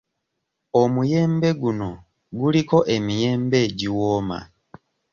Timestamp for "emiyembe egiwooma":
2.95-4.39